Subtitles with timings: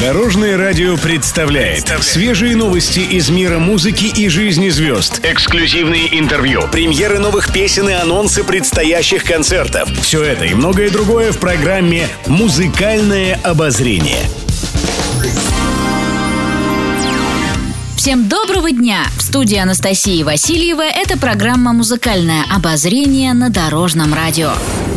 [0.00, 5.20] Дорожное радио представляет свежие новости из мира музыки и жизни звезд.
[5.24, 9.90] Эксклюзивные интервью, премьеры новых песен и анонсы предстоящих концертов.
[10.02, 14.22] Все это и многое другое в программе «Музыкальное обозрение».
[17.96, 19.04] Всем доброго дня!
[19.16, 24.52] В студии Анастасии Васильева это программа «Музыкальное обозрение» на Дорожном радио.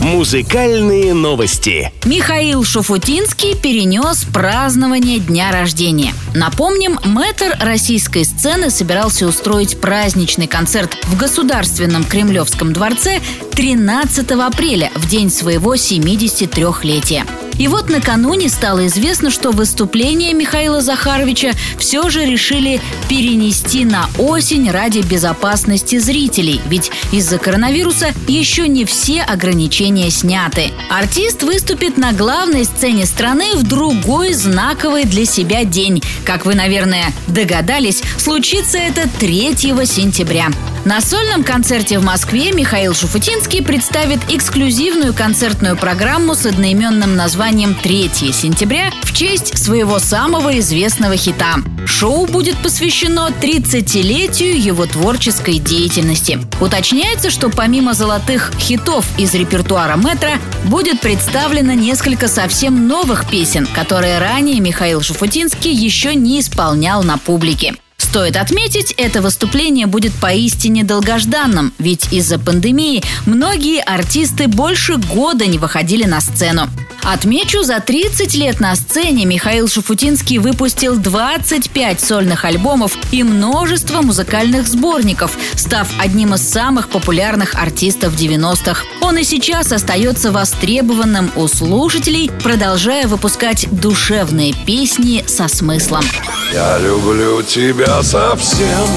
[0.00, 1.92] Музыкальные новости.
[2.04, 6.12] Михаил Шуфутинский перенес празднование дня рождения.
[6.34, 13.20] Напомним, мэтр российской сцены собирался устроить праздничный концерт в Государственном Кремлевском дворце
[13.52, 17.24] 13 апреля, в день своего 73-летия.
[17.58, 24.70] И вот накануне стало известно, что выступление Михаила Захаровича все же решили перенести на осень
[24.70, 30.70] ради безопасности зрителей, ведь из-за коронавируса еще не все ограничения сняты.
[30.90, 36.02] Артист выступит на главной сцене страны в другой знаковый для себя день.
[36.24, 40.48] Как вы, наверное, догадались, случится это 3 сентября.
[40.86, 48.32] На сольном концерте в Москве Михаил Шуфутинский представит эксклюзивную концертную программу с одноименным названием «3
[48.32, 51.56] сентября» в честь своего самого известного хита.
[51.86, 56.38] Шоу будет посвящено 30-летию его творческой деятельности.
[56.60, 64.20] Уточняется, что помимо золотых хитов из репертуара Метра будет представлено несколько совсем новых песен, которые
[64.20, 67.74] ранее Михаил Шуфутинский еще не исполнял на публике.
[68.06, 75.58] Стоит отметить, это выступление будет поистине долгожданным, ведь из-за пандемии многие артисты больше года не
[75.58, 76.68] выходили на сцену.
[77.06, 84.66] Отмечу, за 30 лет на сцене Михаил Шафутинский выпустил 25 сольных альбомов и множество музыкальных
[84.66, 88.82] сборников, став одним из самых популярных артистов 90-х.
[89.00, 96.02] Он и сейчас остается востребованным у слушателей, продолжая выпускать душевные песни со смыслом.
[96.50, 98.88] Я люблю тебя совсем,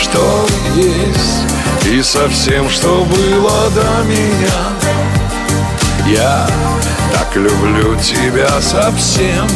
[0.00, 5.31] что есть, и совсем, что было до меня.
[6.12, 6.46] Я
[7.10, 9.48] так люблю тебя совсем,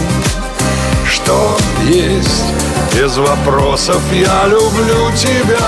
[1.06, 1.54] что
[1.86, 2.44] есть,
[2.94, 5.60] без вопросов я люблю тебя.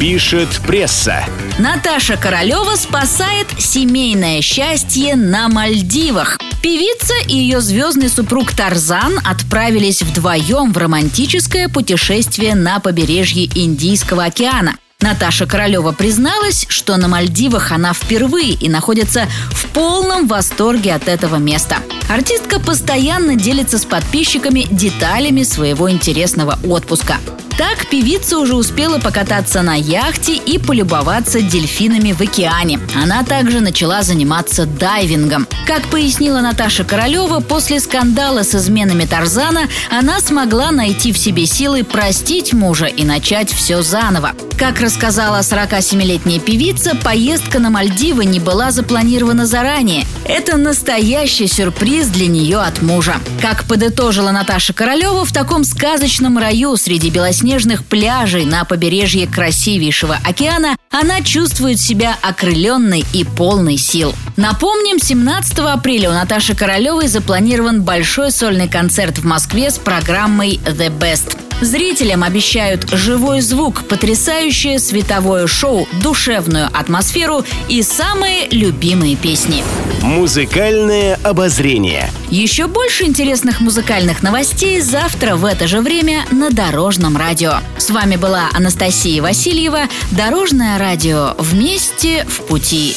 [0.00, 1.22] Пишет пресса.
[1.58, 6.38] Наташа Королева спасает семейное счастье на Мальдивах.
[6.62, 14.76] Певица и ее звездный супруг Тарзан отправились вдвоем в романтическое путешествие на побережье Индийского океана.
[15.02, 21.36] Наташа Королева призналась, что на Мальдивах она впервые и находится в полном восторге от этого
[21.36, 21.78] места.
[22.08, 27.18] Артистка постоянно делится с подписчиками деталями своего интересного отпуска.
[27.58, 32.80] Так певица уже успела покататься на яхте и полюбоваться дельфинами в океане.
[33.00, 35.46] Она также начала заниматься дайвингом.
[35.66, 41.84] Как пояснила Наташа Королева, после скандала с изменами Тарзана она смогла найти в себе силы
[41.84, 44.32] простить мужа и начать все заново.
[44.58, 50.06] Как рассказала 47-летняя певица, поездка на Мальдивы не была запланирована заранее.
[50.24, 53.16] Это настоящий сюрприз для нее от мужа.
[53.40, 57.10] Как подытожила Наташа Королева, в таком сказочном раю среди
[57.42, 64.14] белоснежных пляжей на побережье красивейшего океана она чувствует себя окрыленной и полной сил.
[64.36, 70.96] Напомним, 17 апреля у Наташи Королевой запланирован большой сольный концерт в Москве с программой «The
[70.96, 71.51] Best».
[71.62, 79.62] Зрителям обещают живой звук, потрясающее световое шоу, душевную атмосферу и самые любимые песни.
[80.02, 82.10] Музыкальное обозрение.
[82.30, 87.54] Еще больше интересных музыкальных новостей завтра в это же время на Дорожном радио.
[87.78, 89.82] С вами была Анастасия Васильева.
[90.10, 91.36] Дорожное радио.
[91.38, 92.96] Вместе в пути.